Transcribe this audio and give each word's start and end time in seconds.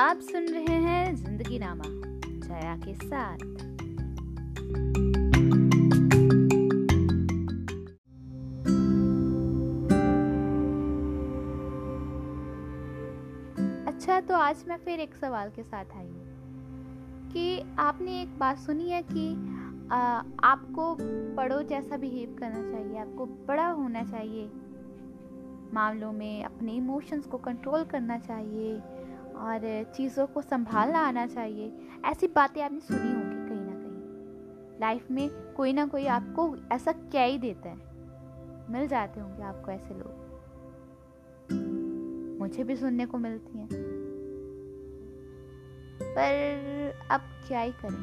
आप 0.00 0.20
सुन 0.20 0.46
रहे 0.48 0.74
हैं 0.74 1.14
ज़िंदगी 1.16 1.58
नामा 1.58 1.84
जया 2.46 2.76
के 2.76 2.94
साथ। 2.94 3.38
अच्छा 13.86 14.20
तो 14.20 14.34
आज 14.34 14.64
मैं 14.68 14.76
फिर 14.76 15.00
एक 15.00 15.14
सवाल 15.14 15.50
के 15.50 15.62
साथ 15.62 15.84
आई 15.96 16.06
हूँ 16.06 17.30
कि 17.32 17.76
आपने 17.78 18.22
एक 18.22 18.38
बात 18.38 18.58
सुनी 18.58 18.90
है 18.90 19.02
कि 19.02 19.32
आ, 19.92 19.98
आपको 20.44 20.94
बड़ों 21.34 21.62
जैसा 21.62 21.96
बिहेव 21.96 22.36
करना 22.40 22.62
चाहिए 22.70 22.98
आपको 22.98 23.26
बड़ा 23.26 23.68
होना 23.68 24.02
चाहिए। 24.02 24.50
मामलों 25.74 26.12
में 26.12 26.44
अपने 26.44 26.72
इमोशंस 26.72 27.26
को 27.26 27.38
कंट्रोल 27.38 27.84
करना 27.84 28.18
चाहिए। 28.18 28.80
और 29.40 29.92
चीज़ों 29.96 30.26
को 30.26 30.42
संभालना 30.42 30.98
आना 30.98 31.26
चाहिए। 31.26 31.72
ऐसी 32.04 32.26
बातें 32.26 32.62
आपने 32.62 32.80
सुनी 32.80 33.12
होंगी 33.12 33.48
कहीं 33.48 33.60
ना 33.60 33.74
कहीं। 33.74 34.80
लाइफ 34.80 35.10
में 35.10 35.28
कोई 35.56 35.72
ना 35.72 35.86
कोई 35.86 36.06
आपको 36.06 36.56
ऐसा 36.72 36.92
क्या 36.92 37.22
ही 37.22 37.38
देता 37.38 37.68
है। 37.68 37.88
मिल 38.70 38.86
जाते 38.88 39.20
होंगे 39.20 39.42
आपको 39.42 39.70
ऐसे 39.70 39.94
लोग। 39.94 40.28
मुझे 42.40 42.64
भी 42.64 42.76
सुनने 42.76 43.06
को 43.06 43.18
मिलती 43.18 43.58
हैं। 43.58 43.68
पर 46.00 46.98
अब 47.10 47.20
क्या 47.48 47.60
ही 47.60 47.72
करें। 47.72 47.98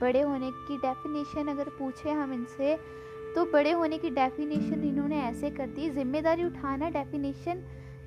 बड़े 0.00 0.20
होने 0.20 0.50
की 0.50 0.76
डेफिनेशन 0.78 1.48
अगर 1.48 1.68
पूछे 1.68 2.10
हम 2.10 2.32
इनसे 2.32 2.76
तो 3.34 3.44
बड़े 3.44 3.70
होने 3.70 3.98
की 3.98 4.10
डेफिनेशन 4.10 4.82
इन्होंने 4.84 5.20
ऐसे 5.20 5.50
कर 5.50 5.66
दी। 5.66 5.88
ज़िम्मेदारी 5.90 6.44
उठाना 6.44 6.88
डेफिनेशन 6.90 7.62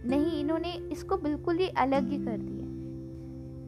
नहीं, 0.05 0.39
इन्होंने 0.39 0.73
इसको 0.73 1.17
बिल्कुल 1.17 1.57
ही 1.57 1.67
अलग 1.67 2.09
ही 2.09 2.17
कर 2.17 2.37
दिया 2.37 2.59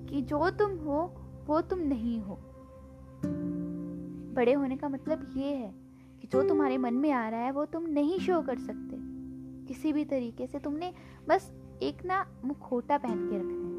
कि 0.09 0.21
जो 0.21 0.49
तुम 0.49 0.71
हो, 0.71 1.15
वो 1.47 1.61
तुम 1.61 1.79
नहीं 1.79 2.21
हो। 2.21 2.39
बड़े 4.35 4.53
होने 4.53 4.77
का 4.77 4.89
मतलब 4.89 5.33
ये 5.37 5.55
है 5.55 5.75
कि 6.21 6.27
जो 6.27 6.49
तुम्हारे 6.49 6.77
मन 6.77 6.93
में 6.93 7.11
आ 7.11 7.29
रहा 7.29 7.39
है, 7.39 7.51
वो 7.51 7.65
तुम 7.65 7.85
नहीं 7.85 8.19
शो 8.19 8.41
कर 8.41 8.57
सकते। 8.57 8.97
किसी 9.67 9.93
भी 9.93 10.05
तरीके 10.05 10.47
से 10.47 10.59
तुमने 10.59 10.93
बस 11.27 11.53
एक 11.81 12.05
ना 12.05 12.27
मुखोटा 12.45 12.97
पहन 12.97 13.29
के 13.29 13.37
रखना 13.37 13.51
है। 13.51 13.71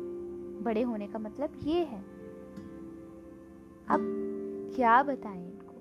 बड़े 0.63 0.83
होने 0.83 1.07
का 1.07 1.19
मतलब 1.19 1.61
ये 1.65 1.85
है। 1.85 2.01
अब 3.89 4.19
क्या 4.75 5.03
बताएँ 5.03 5.45
इनको? 5.45 5.75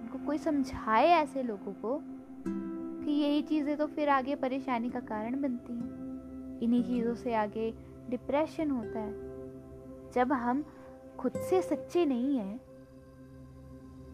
इनको 0.00 0.26
कोई 0.26 0.38
समझाए 0.38 1.06
ऐसे 1.06 1.42
लोगों 1.42 1.72
को 1.72 2.02
कि 3.04 3.10
यही 3.12 3.42
चीज़ें 3.42 3.76
तो 3.76 3.86
फिर 3.86 4.08
आगे 4.08 4.34
परेशानी 4.34 4.90
का 4.90 5.00
कारण 5.00 5.40
बनती 5.42 5.72
हैं। 5.72 6.60
इन्हीं 6.60 6.82
चीज़ों 6.84 7.14
से 7.14 7.34
आगे 7.34 7.70
डिप्रेशन 8.10 8.70
होता 8.70 8.98
है। 8.98 10.10
जब 10.14 10.32
हम 10.32 10.64
खुद 11.18 11.32
से 11.40 11.62
सच्चे 11.62 12.04
नहीं 12.06 12.36
हैं, 12.36 12.60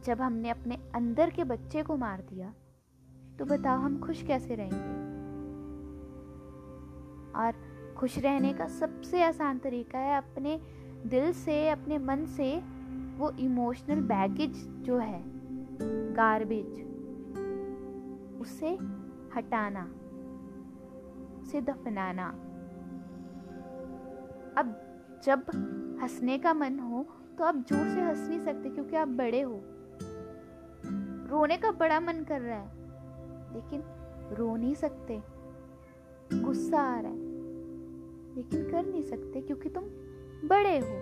जब 0.05 0.21
हमने 0.21 0.51
अपने 0.51 0.79
अंदर 0.95 1.31
के 1.31 1.45
बच्चे 1.45 1.83
को 1.83 1.97
मार 1.97 2.21
दिया 2.21 2.55
तो 3.39 3.45
बताओ 3.45 3.79
हम 3.79 3.99
खुश 4.01 4.23
कैसे 4.23 4.55
रहेंगे? 4.55 4.97
और 7.35 7.95
खुश 7.97 8.19
रहने 8.19 8.53
का 8.53 8.67
सबसे 8.69 9.23
आसान 9.23 9.59
तरीका 9.59 9.99
है 9.99 10.17
अपने 10.17 10.61
दिल 11.07 11.33
से, 11.33 11.69
अपने 11.69 11.99
मन 11.99 12.25
से 12.27 12.57
वो 13.19 13.31
इमोशनल 13.41 14.01
बैगेज 14.01 14.57
जो 14.83 14.99
है 14.99 15.23
गार्बेज 16.15 16.88
उसे 18.41 18.71
हटाना, 19.35 19.85
उसे 21.41 21.61
दफनाना। 21.63 22.29
अब 24.59 24.75
जब 25.25 25.51
हंसने 26.03 26.39
का 26.39 26.53
मन 26.55 26.79
हो 26.81 27.07
तो 27.39 27.45
आप 27.45 27.57
ज़ोर 27.69 27.89
से 27.89 28.01
हंस 28.01 28.29
नहीं 28.29 28.39
सकते 28.41 28.71
क्योंकि 28.71 28.97
आप 28.97 29.09
बड़े 29.09 29.41
हो। 29.41 29.61
रोने 31.31 31.57
का 31.57 31.71
बड़ा 31.73 31.99
मन 32.01 32.25
कर 32.29 32.41
रहा 32.41 32.59
है, 32.59 32.71
लेकिन 33.55 33.83
रो 34.37 34.55
नहीं 34.57 34.75
सकते। 34.75 35.21
गुस्सा 36.35 36.81
आ 36.81 37.01
रहा 37.01 37.11
है, 37.11 37.19
लेकिन 38.37 38.71
कर 38.71 38.87
नहीं 38.87 39.03
सकते 39.03 39.41
क्योंकि 39.41 39.69
तुम 39.69 39.85
बड़े 40.49 40.79
हो। 40.79 40.97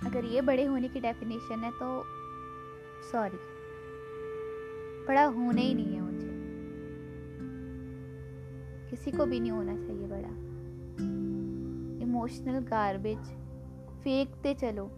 अगर 0.00 0.24
ये 0.24 0.40
बड़े 0.40 0.64
होने 0.64 0.88
की 0.88 1.00
डेफिनेशन 1.00 1.64
है 1.64 1.70
तो 1.72 1.88
सॉरी 3.10 3.38
बड़ा 5.10 5.24
होना 5.24 5.60
ही 5.60 5.74
नहीं 5.74 5.94
है 5.94 6.00
मुझे। 6.00 6.30
किसी 8.90 9.10
को 9.10 9.26
भी 9.26 9.40
नहीं 9.40 9.50
होना 9.50 9.76
चाहिए 9.76 10.06
बड़ा। 10.06 10.28
इमोशनल 12.04 12.60
गार्बेज 12.60 13.18
फेंकते 14.04 14.54
चलो। 14.54 14.90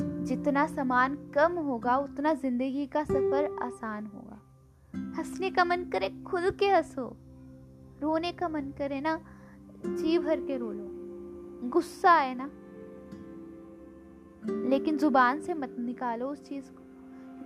जितना 0.00 0.66
सामान 0.66 1.14
कम 1.34 1.52
होगा, 1.52 1.96
उतना 1.96 2.34
ज़िंदगी 2.34 2.86
का 2.86 3.04
सफ़र 3.04 3.56
आसान 3.62 4.06
होगा। 4.06 4.40
हंसने 5.18 5.50
का 5.50 5.64
मन 5.64 5.84
करे 5.84 6.22
खुल 6.26 6.50
के 6.50 6.68
हंसो। 6.68 7.16
रोने 8.00 8.32
का 8.32 8.48
मन 8.48 8.72
करे 8.78 9.00
ना, 9.00 9.20
जी 9.86 10.18
भर 10.18 10.40
के 10.40 10.56
रो 10.56 10.72
लो। 10.72 10.90
गुस्सा 11.68 12.12
आए 12.12 12.34
ना। 12.34 12.50
लेकिन 14.68 14.98
ज़ुबान 14.98 15.40
से 15.40 15.54
मत 15.54 15.76
निकालो 15.78 16.26
उस 16.28 16.48
चीज़ 16.48 16.70
को। 16.70 16.83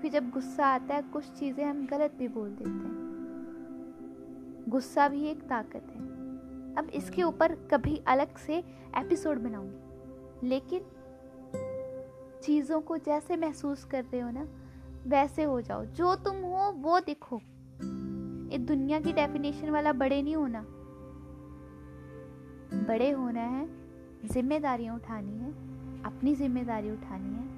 क्योंकि 0.01 0.21
जब 0.21 0.31
गुस्सा 0.31 0.67
आता 0.67 0.95
है, 0.95 1.03
कुछ 1.03 1.25
चीज़ें 1.25 1.65
हम 1.65 1.87
गलत 1.87 2.13
भी 2.19 2.29
बोल 2.29 2.51
देते 2.51 2.71
हैं। 2.71 3.07
गुस्सा 4.69 5.09
भी 5.09 5.25
एक 5.25 5.43
ताकत 5.43 5.83
है। 5.91 6.01
अब 6.75 6.91
इसके 6.95 7.23
ऊपर 7.23 7.55
कभी 7.55 8.03
अलग 8.07 8.37
से 8.37 8.59
एपिसोड 8.97 9.39
बनाऊँगी। 9.39 10.49
लेकिन 10.49 10.81
चीज़ों 12.43 12.81
को 12.81 12.97
जैसे 12.97 13.37
महसूस 13.37 13.85
कर 13.85 14.05
रहे 14.05 14.21
हो 14.21 14.31
ना, 14.31 14.49
वैसे 15.07 15.43
हो 15.43 15.61
जाओ। 15.61 15.85
जो 15.85 16.15
तुम 16.15 16.37
हो, 16.37 16.73
वो 16.73 17.01
दिखो। 17.01 17.41
ये 18.53 18.59
दुनिया 18.59 19.01
की 19.01 19.13
डेफिनेशन 19.13 19.71
वाला 19.71 19.93
बड़े 19.93 20.23
नहीं 20.23 20.37
होना। 20.37 20.61
बड़े 22.89 23.11
होना 23.11 23.41
है, 23.41 23.69
जिम्मेदारियाँ 24.29 24.95
उठानी 24.95 25.39
है, 25.39 25.51
अपनी 26.03 26.35
ज़िम्मेदारी 26.35 26.91
उठानी 26.91 27.35
है, 27.35 27.49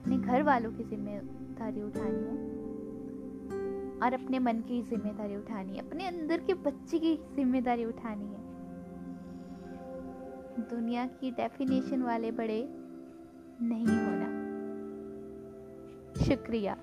अपने 0.00 0.18
घर 0.18 0.42
वालों 0.42 0.72
की 0.72 0.84
ज़िम्मेदारी 0.84 1.39
ज़िम्मेदारी 1.60 1.82
उठानी 1.82 2.24
है। 2.24 3.98
और 4.02 4.12
अपने 4.12 4.38
मन 4.38 4.60
की 4.60 4.82
ज़िम्मेदारी 4.82 5.36
उठानी 5.36 5.72
है। 5.72 5.88
अपने 5.88 6.06
अंदर 6.06 6.40
के 6.40 6.54
बच्चे 6.54 6.98
की 6.98 7.14
ज़िम्मेदारी 7.34 7.84
उठानी 7.84 8.24
है। 8.24 8.40
दुनिया 10.70 11.06
की 11.06 11.30
डेफिनेशन 11.30 12.02
वाले 12.02 12.30
बड़े 12.30 12.64
नहीं 13.62 13.86
होना। 13.86 14.28
शुक्रिया। 16.24 16.76